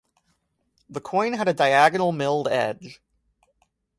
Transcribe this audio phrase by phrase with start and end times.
[0.89, 3.03] The coin had a diagonal milled edge.